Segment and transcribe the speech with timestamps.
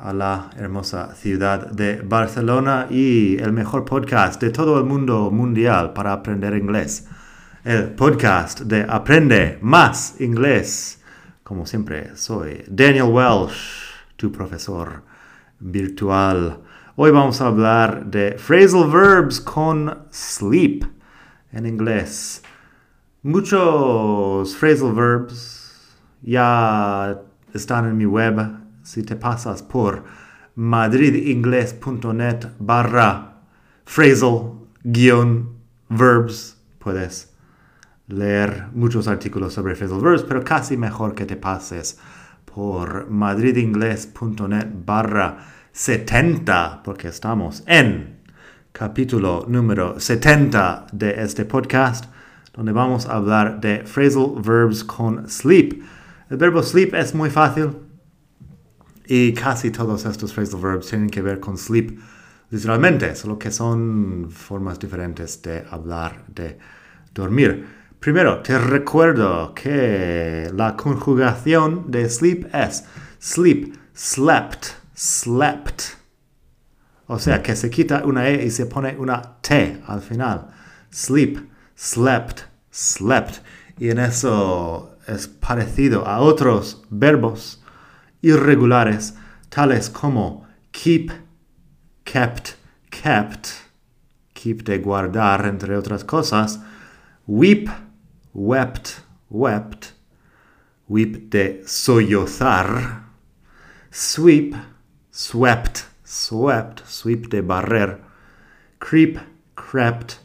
[0.00, 5.92] a la hermosa ciudad de Barcelona y el mejor podcast de todo el mundo mundial
[5.92, 7.06] para aprender inglés.
[7.64, 11.00] El podcast de Aprende más inglés.
[11.42, 15.02] Como siempre, soy Daniel Welsh, tu profesor
[15.58, 16.60] virtual.
[16.96, 20.84] Hoy vamos a hablar de phrasal verbs con sleep
[21.52, 22.42] en inglés.
[23.22, 27.18] Muchos phrasal verbs ya
[27.52, 30.04] están en mi web si te pasas por
[30.54, 33.42] madridingles.net barra
[33.84, 35.48] phrasal guion
[35.88, 37.32] verbs, puedes
[38.06, 41.98] leer muchos artículos sobre phrasal verbs, pero casi mejor que te pases
[42.44, 45.36] por madridingles.net barra
[45.72, 48.20] 70, porque estamos en
[48.70, 52.04] capítulo número 70 de este podcast,
[52.54, 55.82] donde vamos a hablar de phrasal verbs con sleep.
[56.30, 57.85] El verbo sleep es muy fácil,
[59.08, 61.98] y casi todos estos phrasal verbs tienen que ver con sleep
[62.50, 66.58] literalmente, solo que son formas diferentes de hablar de
[67.14, 67.66] dormir.
[67.98, 72.84] Primero, te recuerdo que la conjugación de sleep es
[73.20, 75.82] sleep, slept, slept.
[77.08, 80.48] O sea, que se quita una E y se pone una T al final.
[80.90, 81.38] Sleep,
[81.76, 83.38] slept, slept.
[83.78, 87.62] Y en eso es parecido a otros verbos
[88.26, 89.14] irregulares
[89.48, 91.10] tales como keep,
[92.04, 92.56] kept,
[92.90, 93.52] kept,
[94.34, 96.58] keep de guardar entre otras cosas,
[97.26, 97.68] weep,
[98.32, 99.94] wept, wept,
[100.88, 103.02] weep de sollozar,
[103.90, 104.54] sweep,
[105.10, 108.00] swept, swept, sweep de barrer,
[108.78, 109.18] creep,
[109.54, 110.20] crept,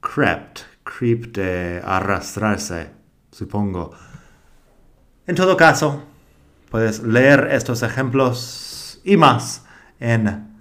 [0.00, 2.90] crept, creep de arrastrarse,
[3.32, 3.92] supongo.
[5.26, 6.09] En todo caso,
[6.70, 9.64] Puedes leer estos ejemplos y más
[9.98, 10.54] en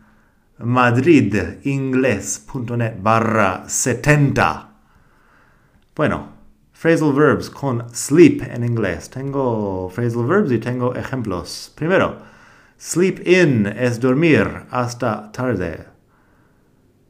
[0.58, 4.70] madridingles.net barra 70.
[5.96, 6.30] Bueno,
[6.74, 9.12] phrasal verbs con sleep en inglés.
[9.12, 11.72] Tengo phrasal verbs y tengo ejemplos.
[11.76, 12.18] Primero,
[12.80, 15.86] sleep in es dormir hasta tarde.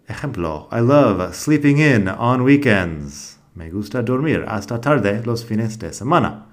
[0.10, 3.40] Ejemplo, I love sleeping in on weekends.
[3.56, 6.49] Me gusta dormir hasta tarde los fines de semana.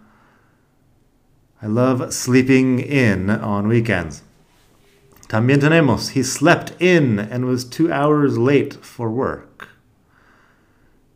[1.62, 4.22] I love sleeping in on weekends.
[5.28, 9.68] También tenemos, he slept in and was two hours late for work.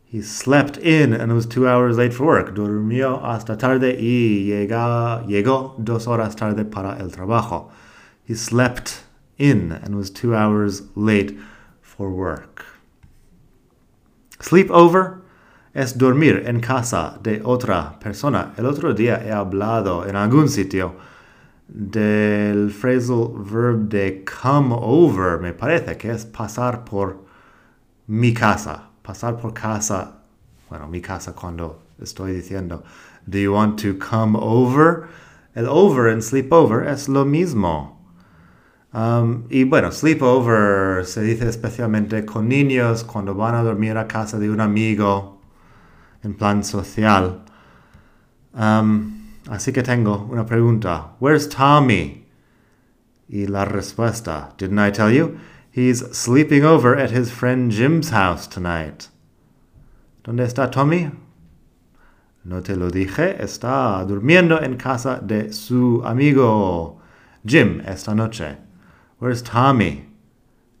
[0.03, 2.53] He slept in and was two hours late for work.
[2.53, 7.71] Durmió hasta tarde y llega, llegó dos horas tarde para el trabajo.
[8.25, 9.03] He slept
[9.37, 11.37] in and was two hours late
[11.81, 12.65] for work.
[14.41, 15.20] Sleep over
[15.73, 18.53] es dormir en casa de otra persona.
[18.57, 20.95] El otro día he hablado en algún sitio
[21.67, 27.23] del phrasal verb de come over, me parece que es pasar por
[28.07, 30.19] mi casa, pasar por casa,
[30.69, 32.83] bueno, mi casa cuando estoy diciendo,
[33.25, 35.07] do you want to come over?
[35.55, 37.99] El over en sleepover es lo mismo.
[38.93, 44.37] Um, y bueno, sleepover se dice especialmente con niños cuando van a dormir a casa
[44.37, 45.40] de un amigo
[46.23, 47.41] en plan social.
[48.53, 51.15] Um, así que tengo una pregunta.
[51.19, 52.25] Where's Tommy?
[53.29, 55.39] Y la respuesta, didn't I tell you?
[55.71, 59.07] He's sleeping over at his friend Jim's house tonight.
[60.25, 61.11] ¿Dónde está Tommy?
[62.43, 66.99] No te lo dije, está durmiendo en casa de su amigo
[67.45, 68.57] Jim esta noche.
[69.19, 70.07] Where's Tommy?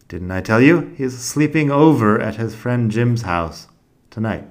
[0.09, 0.93] Didn't I tell you?
[0.97, 3.67] He's sleeping over at his friend Jim's house
[4.09, 4.43] tonight.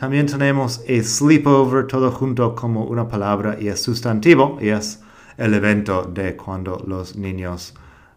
[0.00, 5.02] También tenemos a sleepover todo junto como una palabra y es sustantivo y es
[5.36, 7.74] el evento de cuando los niños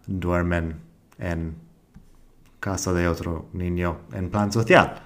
[0.08, 0.78] duermen
[1.20, 1.56] en
[2.62, 5.02] casa de otro niño en plan social.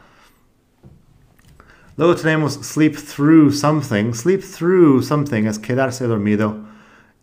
[1.96, 4.14] Luego tenemos sleep through something.
[4.14, 6.64] Sleep through something es quedarse dormido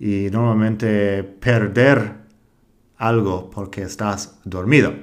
[0.01, 2.17] y normalmente perder
[2.97, 4.95] algo porque estás dormido.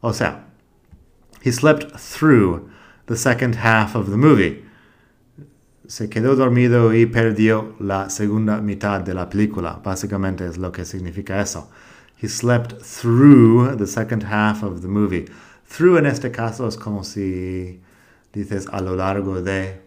[0.00, 0.46] O sea,
[1.42, 2.70] he slept through
[3.06, 4.64] the second half of the movie.
[5.86, 9.80] Se quedó dormido y perdió la segunda mitad de la película.
[9.82, 11.68] Básicamente es lo que significa eso.
[12.16, 15.26] He slept through the second half of the movie.
[15.66, 17.80] Through en este caso es como si
[18.32, 19.80] dices a lo largo de,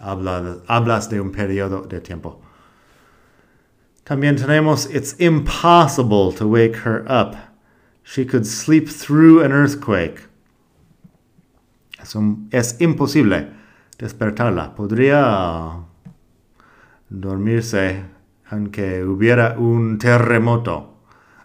[0.00, 2.40] hablas de un periodo de tiempo.
[4.04, 7.36] También tenemos, it's impossible to wake her up.
[8.02, 10.29] She could sleep through an earthquake.
[12.02, 12.16] Es,
[12.50, 13.50] es imposible
[13.98, 14.74] despertarla.
[14.74, 15.76] Podría
[17.08, 18.04] dormirse
[18.50, 20.96] aunque hubiera un terremoto.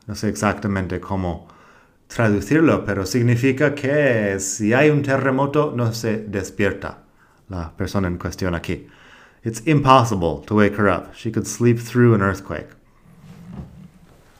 [0.07, 1.47] No sé exactamente cómo
[2.07, 7.03] traducirlo, pero significa que si hay un terremoto no se despierta
[7.49, 8.87] la persona en cuestión aquí.
[9.43, 11.13] It's impossible to wake her up.
[11.13, 12.69] She could sleep through an earthquake.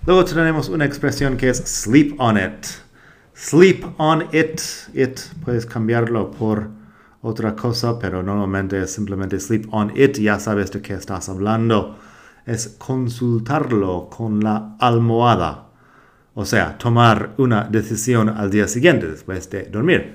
[0.07, 2.65] Luego tenemos una expresión que es sleep on it.
[3.35, 4.61] Sleep on it.
[4.93, 6.69] It puedes cambiarlo por
[7.21, 10.17] otra cosa, pero normalmente es simplemente sleep on it.
[10.17, 11.97] Ya sabes de qué estás hablando.
[12.45, 15.65] Es consultarlo con la almohada.
[16.33, 20.13] O sea, tomar una decisión al día siguiente después de dormir.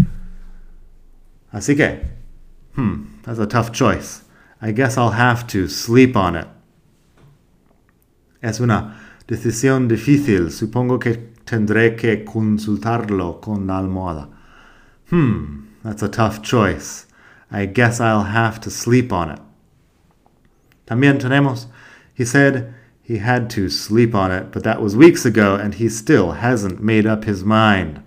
[1.52, 2.02] Así que,
[2.76, 4.22] hmm, that's a tough choice.
[4.62, 6.46] I guess I'll have to sleep on it.
[8.40, 10.50] Es una decisión difícil.
[10.50, 14.28] Supongo que tendré que consultarlo con la almohada.
[15.10, 17.06] Hmm, that's a tough choice.
[17.50, 19.40] I guess I'll have to sleep on it.
[20.86, 21.66] También tenemos,
[22.14, 25.88] he said he had to sleep on it, but that was weeks ago and he
[25.88, 28.00] still hasn't made up his mind.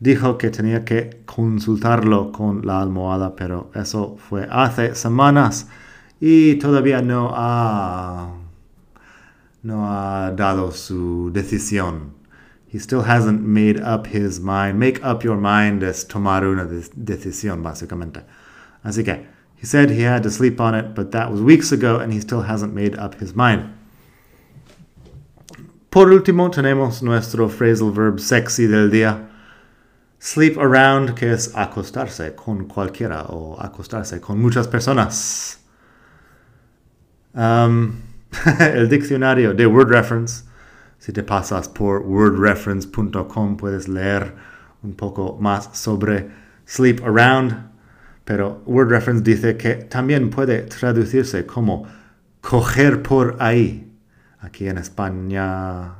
[0.00, 5.66] Dijo que tenía que consultarlo con la almohada, pero eso fue hace semanas
[6.20, 8.30] y todavía no ha,
[9.64, 12.15] no ha dado su decisión.
[12.76, 14.78] He still hasn't made up his mind.
[14.78, 18.22] Make up your mind es tomar una decisión, básicamente.
[18.84, 19.26] Así que,
[19.56, 22.20] he said he had to sleep on it, but that was weeks ago and he
[22.20, 23.72] still hasn't made up his mind.
[25.90, 29.26] Por último, tenemos nuestro phrasal verb sexy del día
[30.18, 35.60] Sleep around, que es acostarse con cualquiera o acostarse con muchas personas.
[37.32, 38.02] Um,
[38.60, 40.44] el diccionario de Word Reference.
[40.98, 44.34] Si te pasas por wordreference.com puedes leer
[44.82, 46.28] un poco más sobre
[46.66, 47.70] sleep around.
[48.24, 51.86] Pero Word Reference dice que también puede traducirse como
[52.40, 53.92] coger por ahí.
[54.40, 55.94] Aquí en España,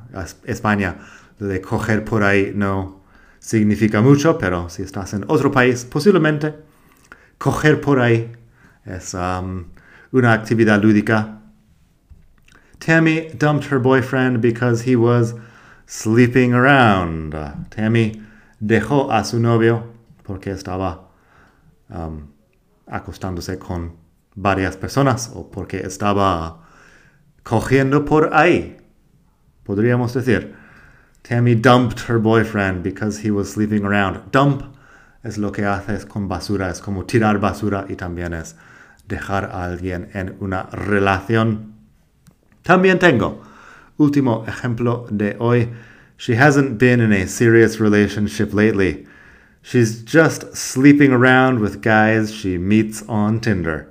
[0.44, 0.96] España,
[1.38, 3.02] lo de coger por ahí no
[3.38, 6.54] significa mucho, pero si estás en otro país, posiblemente
[7.38, 8.32] coger por ahí
[8.84, 9.64] es um,
[10.12, 11.40] una actividad lúdica.
[12.86, 15.34] Tammy dumped her boyfriend because he was
[15.86, 17.32] sleeping around.
[17.68, 18.22] Tammy
[18.64, 19.92] dejó a su novio
[20.22, 21.08] porque estaba
[21.90, 22.28] um,
[22.86, 23.96] acostándose con
[24.36, 26.58] varias personas o porque estaba
[27.42, 28.76] cogiendo por ahí,
[29.64, 30.54] podríamos decir.
[31.24, 34.30] Tammy dumped her boyfriend because he was sleeping around.
[34.30, 34.62] Dump
[35.24, 38.54] es lo que haces con basura, es como tirar basura y también es
[39.08, 41.75] dejar a alguien en una relación.
[42.66, 43.42] También tengo
[43.96, 45.72] último ejemplo de hoy.
[46.16, 49.06] She hasn't been in a serious relationship lately.
[49.62, 53.86] She's just sleeping around with guys she meets on Tinder.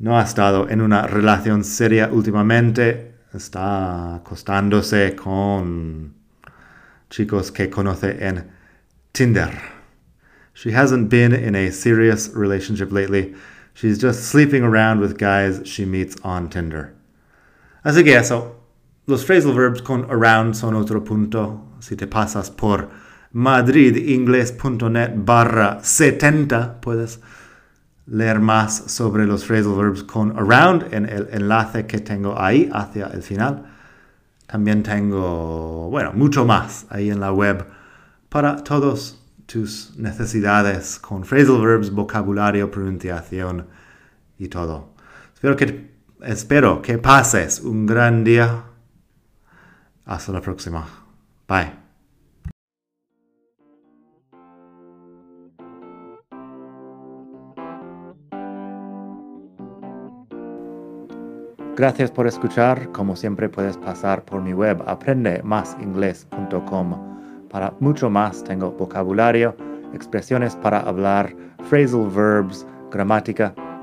[0.00, 6.14] No ha estado en una relación seria últimamente, está acostándose con
[7.10, 8.50] chicos que conoce en
[9.12, 9.52] Tinder.
[10.54, 13.34] She hasn't been in a serious relationship lately.
[13.74, 16.94] She's just sleeping around with guys she meets on Tinder.
[17.82, 18.60] Así que eso,
[19.06, 21.64] los phrasal verbs con around son otro punto.
[21.80, 22.88] Si te pasas por
[23.32, 27.20] madridingles.net barra 70, puedes
[28.06, 33.08] leer más sobre los phrasal verbs con around en el enlace que tengo ahí hacia
[33.08, 33.66] el final.
[34.46, 37.66] También tengo, bueno, mucho más ahí en la web
[38.28, 43.66] para todas tus necesidades con phrasal verbs, vocabulario, pronunciación
[44.38, 44.94] y todo.
[45.34, 45.91] Espero que,
[46.24, 48.64] espero que pases un gran día.
[50.04, 50.84] Hasta la próxima.
[51.48, 51.82] Bye.
[61.74, 62.92] Gracias por escuchar.
[62.92, 67.48] Como siempre puedes pasar por mi web aprendemasingles.com.
[67.48, 69.56] Para mucho más tengo vocabulario,
[69.94, 71.34] expresiones para hablar,
[71.68, 73.54] phrasal verbs, gramática,